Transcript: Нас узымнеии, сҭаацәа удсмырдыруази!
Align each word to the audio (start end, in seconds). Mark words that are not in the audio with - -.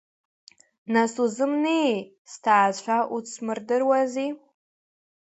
Нас 0.93 1.13
узымнеии, 1.23 1.99
сҭаацәа 2.31 2.97
удсмырдыруази! 3.15 4.29